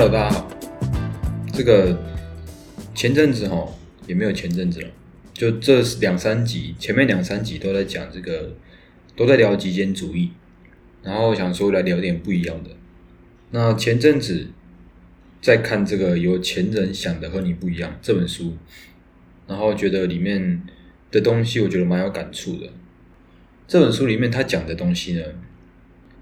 [0.00, 0.50] Hello，大家好。
[1.52, 2.02] 这个
[2.94, 3.68] 前阵子哈，
[4.06, 4.88] 也没有前阵子了，
[5.34, 8.56] 就这两三集，前面两三集都在讲这个，
[9.14, 10.30] 都在聊极简主义，
[11.02, 12.70] 然后想说来聊点不一样的。
[13.50, 14.46] 那前阵子
[15.42, 18.56] 在看这个《有钱人想的和你不一样》这本书，
[19.46, 20.62] 然后觉得里面
[21.10, 22.70] 的东西，我觉得蛮有感触的。
[23.68, 25.22] 这本书里面他讲的东西呢，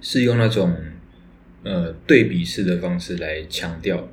[0.00, 0.74] 是用那种。
[1.68, 4.08] 呃，对比式的方式来强调，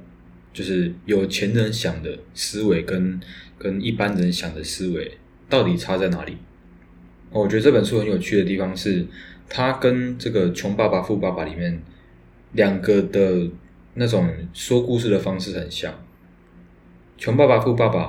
[0.52, 3.18] 就是有钱人想的思维跟
[3.58, 6.36] 跟一般人想的思维到底差在哪里？
[7.32, 9.05] 我觉得这本书很有趣的地方是，
[9.48, 11.82] 它跟这个《穷爸爸富爸爸》里面
[12.52, 13.49] 两个的
[13.94, 15.94] 那种说故事的方式很像。
[17.18, 17.99] 《穷爸爸富爸爸》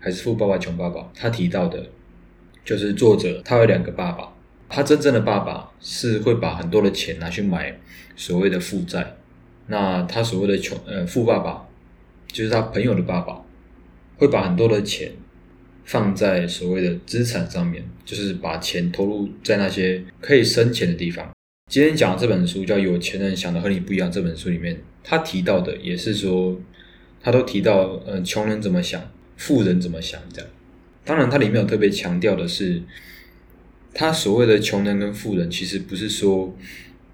[0.00, 1.90] 还是《富爸爸穷爸爸》，他提到的，
[2.64, 4.31] 就是作者他有两个爸爸。
[4.74, 7.78] 他真正的爸爸是会把很多的钱拿去买
[8.16, 9.16] 所谓的负债，
[9.66, 11.68] 那他所谓的穷呃富爸爸，
[12.26, 13.42] 就是他朋友的爸爸，
[14.16, 15.12] 会把很多的钱
[15.84, 21.30] 放在所谓的资产上面，就是把钱投入在那些可以生钱的地方。
[21.70, 26.58] 今天讲这本书叫《有钱人想的和你不一样》，这本书里面他提到的也是说，
[27.20, 29.02] 他都提到呃穷人怎么想，
[29.36, 30.50] 富人怎么想这样。
[31.04, 32.80] 当然，它里面有特别强调的是。
[33.94, 36.56] 他所谓的穷人跟富人，其实不是说，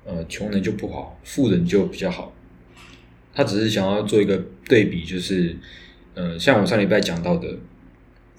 [0.04, 2.32] 呃，穷人就不好，富人就比较好。
[3.34, 5.56] 他只是想要做一个对比，就是，
[6.14, 7.56] 呃，像我上礼拜讲到的，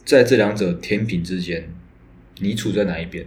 [0.04, 1.70] 在这两者天平之间，
[2.40, 3.26] 你处在哪一边？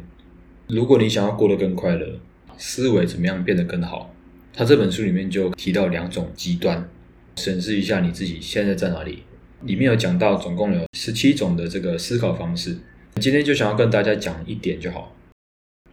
[0.69, 2.19] 如果你想要过得更快乐，
[2.57, 4.15] 思维怎么样变得更好？
[4.55, 6.89] 他这本书里面就提到两种极端，
[7.37, 9.23] 审视一下你自己现在在哪里。
[9.63, 12.77] 里面有讲到，总共有十七种的这个思考方式。
[13.21, 15.15] 今天就想要跟大家讲一点就好，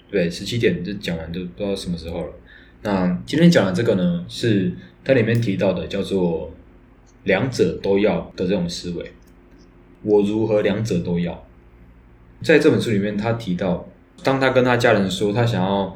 [0.09, 2.33] 对，十七点就讲完，就不知道什么时候了。
[2.81, 4.71] 那今天讲的这个呢，是
[5.03, 6.51] 它里面提到的，叫做
[7.25, 9.11] 两者都要的这种思维。
[10.01, 11.45] 我如何两者都要？
[12.41, 13.87] 在这本书里面，他提到，
[14.23, 15.93] 当他跟他家人说，他想要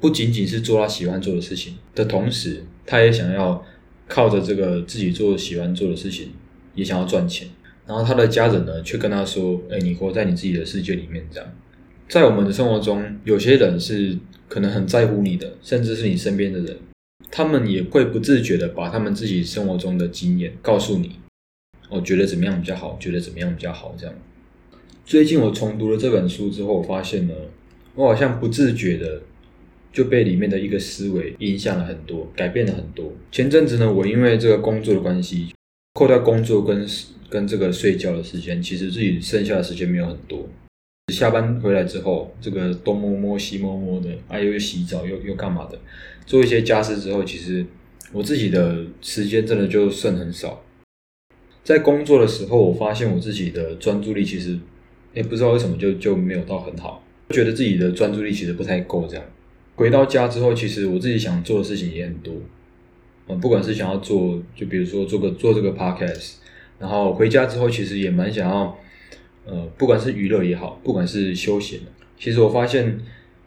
[0.00, 3.64] 不仅仅是做他喜欢做的事情的同时，他也想要
[4.08, 6.32] 靠着这个自己做喜欢做的事情，
[6.74, 7.48] 也想要赚钱。
[7.86, 11.48] 然后他的家人呢，却跟他说：“哎，你活在你自己的世界里面，这样。”
[12.08, 14.16] 在我们的生活中，有些人是
[14.48, 16.76] 可能很在乎你的，甚至是你身边的人，
[17.30, 21.12] 他们也会不自觉的把他们自己生活中的经验告诉你。
[21.90, 22.96] 我觉得怎么样比较好？
[23.00, 23.94] 觉得怎么样比较好？
[23.98, 24.14] 这样。
[25.04, 27.34] 最近我重读了这本书之后，我发现呢，
[27.94, 29.22] 我好像不自觉的
[29.92, 33.12] 就被里面的一个思维影响了很多，改变了很多。
[33.30, 35.53] 前阵子呢，我因为这个工作的关系，
[35.94, 36.84] 扣掉工作跟
[37.30, 40.48] 跟这个睡觉的时间，其实自己剩下的时间没有很多。
[41.12, 45.78] 下班回来之后，这个东摸摸西摸摸的，哎，又洗澡又又干嘛的，
[46.26, 47.64] 做一些家事之后，其实
[48.12, 50.64] 我自己的时间真的就剩很少。
[51.62, 54.58] 在工作的时候，我发现我自己的专注力其实
[55.12, 59.06] 也不知道为什么就就没有到很好，觉得自己的专注力其实不太够。
[59.06, 59.24] 这样
[59.76, 62.34] 回到家之后，其实我自己想做的事情也很多，
[63.28, 66.34] 嗯，不管是想要做，就比如说做个做这个 podcast。
[66.78, 68.76] 然后回家之后，其实也蛮想要，
[69.46, 71.78] 呃，不管是娱乐也好，不管是休闲，
[72.18, 73.00] 其实我发现，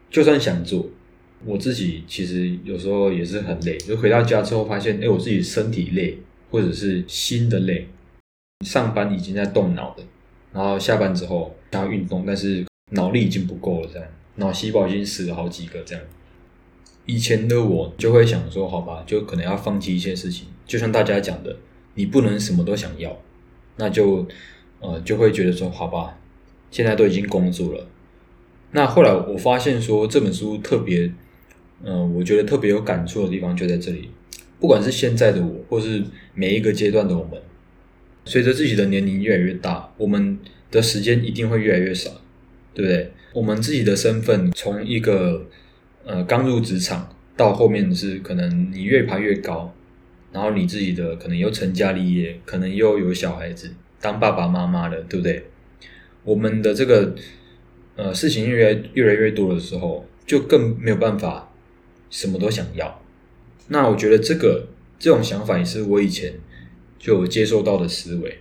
[0.10, 0.88] 就算想做，
[1.46, 3.78] 我自己其实有时候也是很累。
[3.78, 6.18] 就回到家之后，发现，哎，我自己身体累，
[6.50, 7.88] 或者是心的累。
[8.66, 10.04] 上班已经在动脑的，
[10.54, 16.04] 然后下班之后想要运动，但是脑力已经不够了，这样，脑细胞已经死了好几个，这样。
[17.08, 21.58] 以前的我就会想说，好吧，就可能要放弃一些事情，就像大家讲的。
[22.00, 23.20] 你不能什么都想要，
[23.78, 24.24] 那就
[24.80, 26.16] 呃就会觉得说好吧，
[26.70, 27.88] 现在都已经工作了。
[28.70, 31.12] 那后来我发现说这本书特别，
[31.84, 34.12] 嗯，我觉得特别有感触的地方就在这里。
[34.60, 36.04] 不管是现在的我，或是
[36.36, 37.42] 每一个阶段的我们，
[38.26, 40.38] 随着自己的年龄越来越大，我们
[40.70, 42.12] 的时间一定会越来越少，
[42.76, 43.12] 对不对？
[43.34, 45.48] 我们自己的身份从一个
[46.08, 49.72] 呃刚入职场到后面是可能你越爬越高。
[50.30, 55.46] 然后你自己的可能又成家立业，可能又有小孩子当爸爸妈妈了，对不对？
[56.24, 57.16] 我们的这个
[57.96, 61.52] 呃事情越来越来越多的时候，就更没有办法
[62.10, 63.02] 什么都想要。
[63.70, 64.68] 那我觉得这个
[65.00, 66.34] 这种想法也是我以前
[67.00, 68.38] 就有接受到的思维。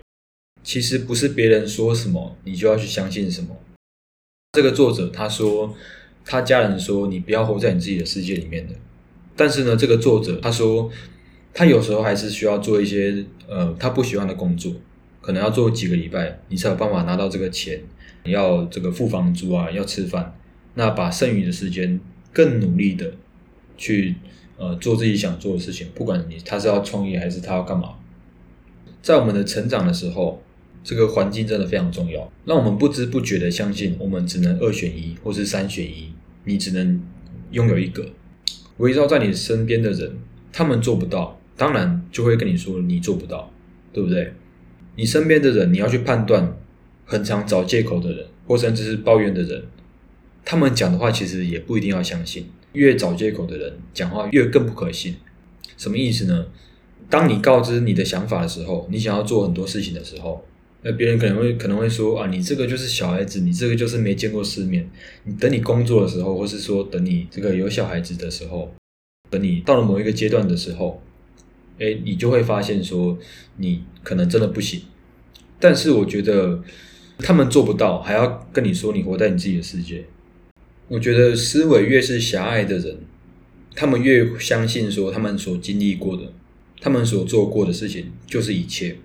[0.64, 3.56] 其实不是别人说什么你就要去相信什么。
[4.52, 5.74] 这个作者他说
[6.26, 8.74] 他家人说你不要活在你自己的世界里面的，
[9.34, 10.90] 但是呢，这个作者他说。
[11.58, 14.70] 他有时候还是需要做一些呃他不喜欢的工作，
[15.22, 17.80] 可能要做几个礼拜，你才有办法拿到这个钱，
[18.24, 20.36] 你要这个付房租啊，要吃饭，
[20.74, 21.98] 那把剩余的时间
[22.30, 23.10] 更努力的
[23.78, 24.16] 去
[24.58, 27.94] 呃做自己想做的事情，不管你他是要创业还是他要干嘛，
[29.00, 30.42] 在我们的成长的时候，
[30.86, 36.12] 这个环境真的非常重要，让我们不知不觉的相信我们只能二选一或是三选一，
[36.44, 37.02] 你只能
[37.50, 38.06] 拥有一个。
[38.76, 40.12] 围绕在你身边的人，
[40.52, 43.52] 他们做不到，当然就会跟你说你做不到，
[43.92, 44.32] 对不对？
[44.94, 46.56] 你身边的人，你要去判断，
[47.04, 49.64] 很常找借口的人，或甚至是抱怨的人，
[50.44, 52.46] 他们讲的话其实也不一定要相信。
[52.74, 55.16] 越找借口的人讲话越更不可信。
[55.76, 56.46] 什么意思呢？
[57.10, 60.44] 当你告知你的想法的时候，你想要做很多事情的时候，
[60.88, 64.88] 那别人可能会可能会说啊，你这个就是小孩子，你这个就是没见过世面。
[65.24, 68.72] 你等你工作的时候，或是说等你这个有小孩子的时候，
[69.28, 71.02] 等你到了某一个阶段的时候。
[71.80, 73.18] 哎，你就会发现说，
[73.56, 74.80] 你可能真的不行。
[75.58, 76.62] 但是我觉得
[77.18, 80.04] 他们做不到，还要跟你说你活在你自己的世界。
[80.86, 82.96] 我觉得思维越是狭隘的人，
[83.74, 86.32] 他们越相信说他们所经历过的、
[86.80, 88.96] 他们所做过的事情就是一切。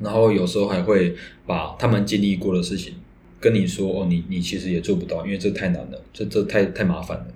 [0.00, 1.14] 然后有时候还会
[1.46, 2.94] 把他们经历过的事情
[3.38, 7.26] 跟你说：“哦，你你其实也做不到，因为这太难了，这这太太麻烦了。”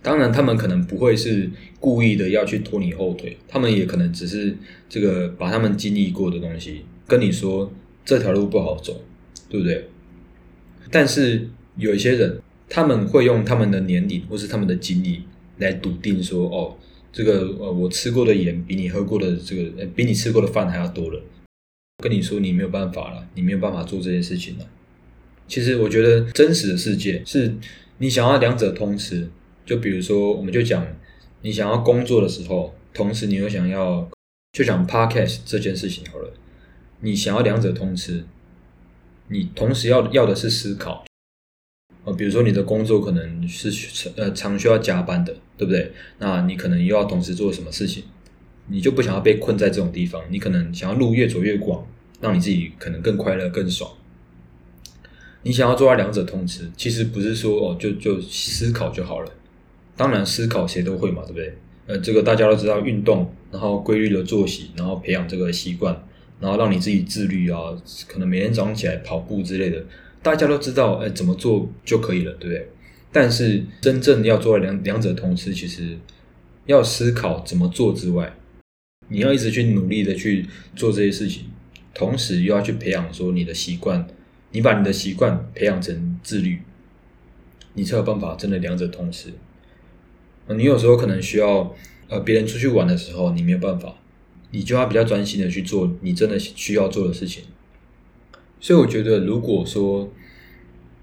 [0.00, 1.50] 当然，他们可能不会是
[1.80, 4.56] 故意的要去拖你后腿，他们也可能只是
[4.88, 7.70] 这个把他们经历过的东西跟你说
[8.04, 9.00] 这条路不好走，
[9.50, 9.88] 对不对？
[10.90, 15.22] 但是有一些人，他们会用他们的年龄或是他们的经历
[15.58, 16.76] 来笃定说，哦，
[17.12, 21.20] 这个呃，我吃过的盐比你喝过的这个，比你吃过的饭还要多了。
[22.00, 24.64] 跟你说你没有办法了，你没有办法做这件事情了。
[25.48, 27.56] 其实我觉得真实的世界是
[27.98, 29.28] 你想要两者通吃。
[29.66, 30.86] 就比如说，我们就讲
[31.42, 34.08] 你想要工作的时候，同时你又想要，
[34.52, 36.32] 就讲 podcast 这件事情好了。
[37.00, 38.24] 你想要两者通吃，
[39.26, 41.04] 你同时要要的是思考。
[42.04, 43.70] 呃，比如说你的工作可能是
[44.14, 45.92] 呃常需要加班的，对不对？
[46.18, 48.04] 那你可能又要同时做什么事情？
[48.68, 51.86] 你就不想要被困在这种地方，你可能想要路越走越广，
[52.20, 53.90] 让你自己可能更快乐、更爽。
[55.42, 59.32] 你想要做到两者通吃，其实不是说哦就就思考就好了。
[59.96, 61.54] 当然，思考谁都会嘛，对不对？
[61.86, 66.04] 呃，这个大家都知道，运动，然后规律的作息，然后培养这个习惯，
[66.38, 67.60] 然后让你自己自律啊，
[68.06, 69.82] 可能每天早上起来跑步之类的，
[70.22, 72.68] 大家都知道，哎，怎么做就可以了，对不对？
[73.10, 75.96] 但是真正要做到两两者同时，其实
[76.66, 78.36] 要思考怎么做之外，
[79.08, 80.46] 你要一直去努力的去
[80.76, 81.44] 做这些事情，
[81.94, 84.06] 同时又要去培养说你的习惯，
[84.52, 86.60] 你把你的习惯培养成自律，
[87.74, 89.32] 你才有办法真的两者同时。
[90.48, 91.74] 你有时候可能需要，
[92.08, 93.96] 呃，别人出去玩的时候，你没有办法，
[94.50, 97.44] 你就要比较专心的去做你真的需要做的事情。
[98.60, 100.10] 所以我觉得，如果说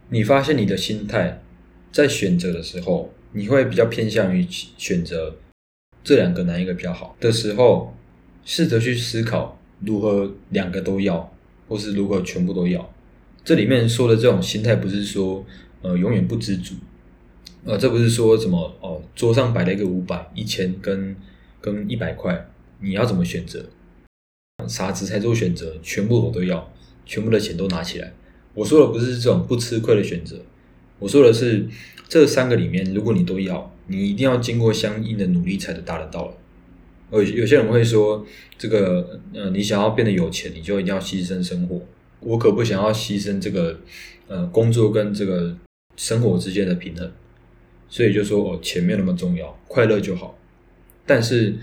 [0.10, 1.44] 你发现你的心态
[1.92, 5.38] 在选择的时候，你会比较偏向于选择
[6.06, 7.94] 这两个哪一个比较好的时候，
[8.46, 11.34] 试着去思考如何两个都要，
[11.68, 12.94] 或是如何全部都要。
[13.44, 15.44] 这里面说的这种心态，不是说
[15.82, 16.76] 呃永远不知足。
[17.66, 21.16] 呃，这不是说什么哦，桌上摆了一个五百、一千跟
[21.60, 22.48] 跟一百块，
[22.80, 23.66] 你要怎么选择？
[24.68, 26.72] 傻子才做选择，全部我都要，
[27.08, 28.14] 全部的钱都拿起来。
[28.54, 30.38] 我说的不是这种不吃亏的选择，
[31.00, 31.68] 我说的是
[32.08, 36.38] 这三个里面，如果你都要，你一定要经过相应的努力才能达得到了。
[37.10, 38.26] 呃，有些人会说，
[38.58, 41.82] 这个呃，你想要变得有钱，你就一定要牺牲生活。
[42.20, 43.80] 我可不想要牺牲这个
[44.28, 45.56] 呃工作跟这个
[45.96, 47.12] 生活之间的平衡。
[47.88, 50.38] 所以就说哦，钱没有那么重要，快乐就好。
[51.06, 51.56] 但是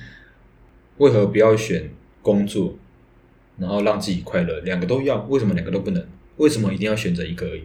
[0.99, 1.90] 为何不要选
[2.22, 2.76] 工作，
[3.58, 4.61] 然后让自己快乐？
[4.61, 6.06] 两个都要，为什么两个都不能？
[6.37, 7.62] 为什么一定要选择一个而已？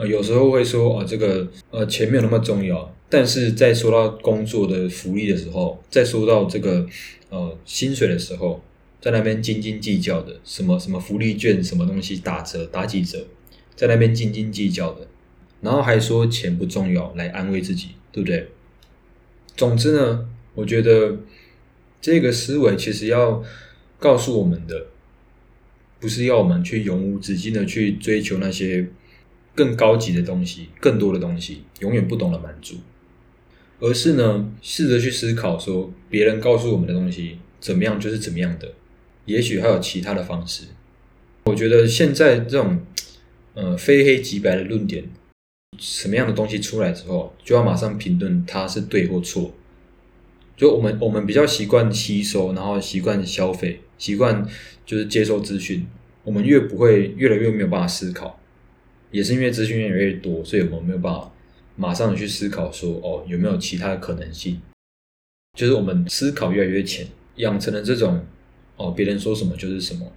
[0.00, 2.96] 呃，有时候会说啊，这个呃钱没有那么重要。
[3.10, 6.86] 但是在说到工作的福利的时候，在说到这个
[7.28, 8.62] 呃薪水的时候，
[8.98, 13.26] 在那边斤斤计较的，什么什么福利券，什么东西打折打几折，
[13.76, 15.06] 在那边斤斤计较的。
[15.60, 18.48] 然后还说钱不重要，来安慰自己，对不对？
[19.54, 21.18] 总之呢，我觉得
[22.00, 23.44] 这个思维其实要
[23.98, 24.86] 告诉我们的，
[25.98, 28.88] 不是要我们去永无止境的去追求那些
[29.54, 32.76] 更高级的东西、更多的东西，永远不懂得满足，
[33.78, 38.72] 而是呢，试着去思考说，别人告诉我们的东西怎么样就是怎么样的，
[39.24, 40.64] 也许还有其他的方式。
[41.44, 42.80] 我觉得现在这种
[43.54, 45.04] 呃非黑即白的论点。
[45.78, 49.54] 什么样的东西出来之后，就要马上评论它是对或错。
[50.54, 54.46] 就我们我们比较习惯吸收，然后习惯消费，习惯
[54.84, 55.86] 就是接受资讯。
[56.22, 58.39] 我们越不会，越来越没有办法思考。
[59.10, 61.32] 也是因为资讯越来越多，所以我们没有办法
[61.76, 64.60] 马上的去思考说，哦，有没有其他的可能性？
[65.58, 68.24] 就是我们思考越来越浅，养成了这种
[68.76, 70.12] 哦，别人说什么就是什么。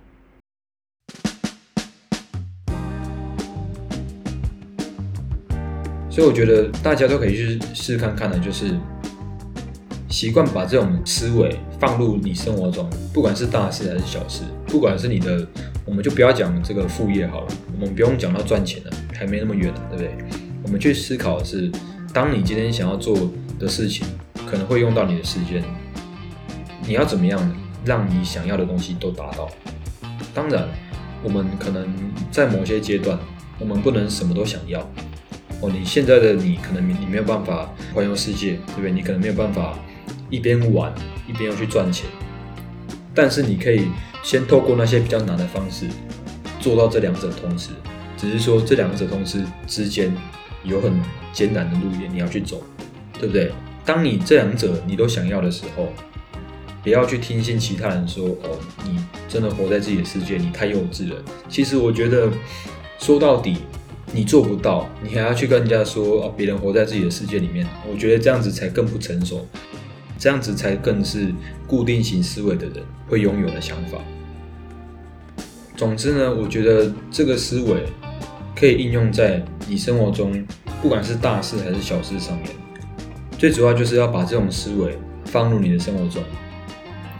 [6.12, 8.77] 所以我觉得大家都可以去试看看的，就是
[10.13, 15.43] 习惯把这种思维放入你生活中，不管是大事还是小事，不管是你的，
[15.86, 20.15] 我们就不要讲这个副业好了，我们不用讲到赚钱了，还没那么远，对不对？
[20.62, 21.72] 我们去思考的是，
[22.13, 23.17] 当你今天想要做
[23.58, 24.05] 的事情，
[24.46, 25.63] 可能会用到你的时间，
[26.86, 27.41] 你要怎么样
[27.84, 29.50] 让你想要的东西都达到？
[30.32, 30.70] 当然，
[31.24, 31.91] 我们可能
[32.29, 33.17] 在某些阶段，
[33.58, 34.79] 我们不能什么都想要。
[35.60, 38.91] 哦，你现在的你可能你没有办法环游世界，对不对？
[38.91, 39.75] 你可能没有办法
[40.33, 40.91] 一边玩
[41.29, 42.07] 一边要去赚钱，
[43.13, 43.85] 但是你可以
[44.23, 45.85] 先透过那些比较难的方式
[46.59, 47.69] 做到这两者同时，
[48.17, 50.11] 只是说这两者同时之间
[50.63, 50.91] 有很
[51.31, 52.63] 艰难的路也你要去走，
[53.19, 53.51] 对不对？
[53.85, 55.89] 当你这两者你都想要的时候，
[56.81, 58.97] 不要去听信其他人说哦，你
[59.29, 61.15] 真的活在自己的世界，你太幼稚了。
[61.47, 62.27] 其实我觉得
[62.97, 63.57] 说到底。
[64.15, 69.47] 你做不到，你还要去跟人家说啊，别人活在自己的世界里面，我觉得这样子才更不成熟，
[70.17, 71.34] 这样子才更是
[71.67, 73.98] 固定型思维的人会拥有的想法。
[75.75, 77.84] 总之呢，我觉得这个思维
[78.55, 80.46] 可以应用在你生活中，
[80.82, 82.50] 不管是大事还是小事上面。
[83.38, 86.24] 最主要就是要把这种思维放入你的生活中，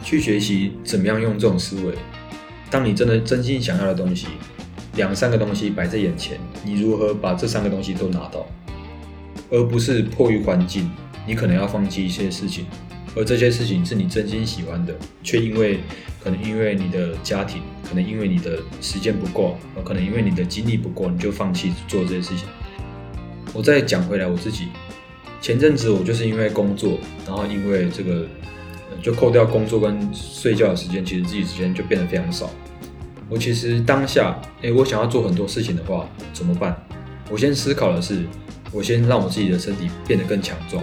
[0.02, 1.94] 去学习怎么样用这种思维。
[2.70, 4.28] 当你真的真心想要的东西。
[4.96, 8.46] 两三个东西摆在眼前，你如何把这三个东西都拿到，
[9.50, 10.88] 而不是迫于环境，
[11.26, 12.66] 你可能要放弃一些事情，
[13.16, 15.80] 而这些事情是你真心喜欢的，却因为
[16.22, 22.46] 可能因为你的家庭，可能因为你的时间不够，可能因为你的精力不够，你就放弃做这些事情。
[23.52, 24.68] 我再讲回来我自己，
[25.40, 28.26] 前阵子我就是因为工作，然后因为这个，
[29.02, 32.50] 就扣掉工作跟睡觉的时间，其实自己时间就变得非常少。
[33.28, 36.76] 我其实当下，哎，我想要做很多事情的话，怎么办？
[37.30, 38.24] 我先思考的是，
[38.70, 40.82] 我先让我自己的身体变得更强壮，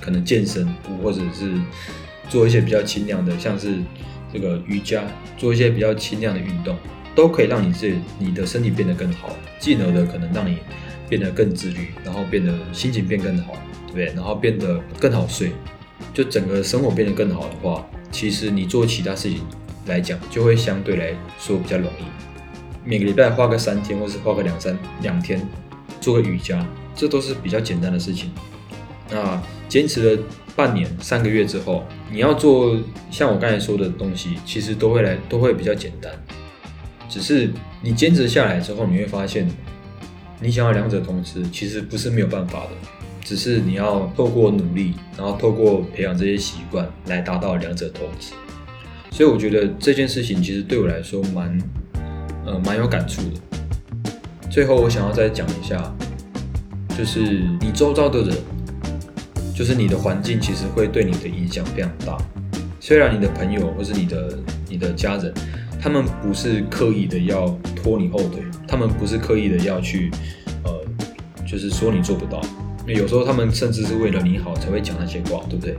[0.00, 0.66] 可能健身，
[1.02, 1.52] 或者是
[2.28, 3.78] 做一些比较轻量的，像是
[4.32, 5.04] 这个瑜伽，
[5.36, 6.76] 做一些比较轻量的运动，
[7.14, 10.58] 都可以让你自己你的身体变得更好，进而的可能让你
[11.08, 13.54] 变得更自律，然后变得心情变更好，
[13.86, 14.06] 对不对？
[14.14, 15.52] 然后变得更好睡，
[16.12, 19.40] 就整个生活变得更好的话，其实你做其他事情。
[19.86, 22.04] 来讲就会相对来说比较容易，
[22.84, 25.40] 每个礼拜花个三天，或是花个两三两天
[25.98, 26.62] 做个瑜伽，
[26.94, 28.30] 这都是比较简单的事情。
[29.10, 30.22] 那坚持了
[30.56, 32.76] 半年、三个月之后，你要做
[33.10, 36.12] 像我刚才说的东西，其实都会来都会比较简单。
[37.08, 37.50] 只是
[37.82, 39.48] 你坚持下来之后，你会发现，
[40.40, 42.70] 你想要两者同时，其实不是没有办法的，
[43.24, 48.32] 只是你要透过努力，然后透过培养这些习惯来达到两者同时。
[49.10, 51.58] 所以我觉得这件事情其实对我来说蛮，
[52.44, 54.10] 呃，蛮有感触的。
[54.50, 55.94] 最后我想要再讲一下，
[56.96, 57.20] 就是
[57.60, 58.36] 你周遭的人，
[59.58, 62.16] 就是你的环境，其实会对你的影响非常大。
[62.78, 64.38] 虽然你的朋友或是你的
[64.68, 65.34] 你的家人，
[65.82, 70.12] 他们不是刻意的要拖你后腿，他们不是刻意的要去，
[70.62, 70.72] 呃，
[71.44, 72.40] 就是说你做不到。
[72.86, 75.74] 那有时候他们甚至是为了你好才会讲那些话，对不对？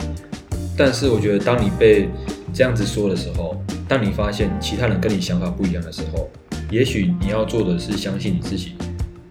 [0.78, 2.10] 但是我觉得，当你被
[2.54, 6.30] 这样子说的时候，当你发现其他人跟你想法不一样的时候，
[6.70, 8.74] 也许你要做的是相信你自己，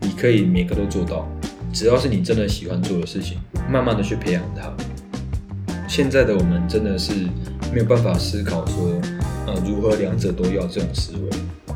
[0.01, 1.29] 你可以每个都做到，
[1.73, 3.39] 只要是你真的喜欢做的事情，
[3.71, 4.73] 慢慢的去培养它。
[5.87, 7.13] 现在的我们真的是
[7.73, 9.01] 没有办法思考说，
[9.47, 11.31] 呃，如何两者都要这种思维，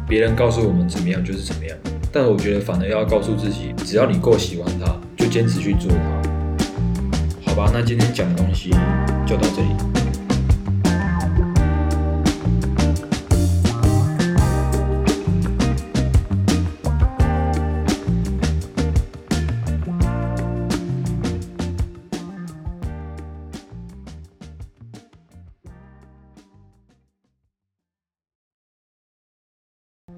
[0.09, 1.77] 别人告诉我们怎么样就是怎么样，
[2.13, 6.23] 但我觉得反而要告诉自己，只要你够喜欢它，就坚持去做它。
[7.47, 8.71] 好吧，那今天讲的东西
[9.27, 10.12] 就到这里。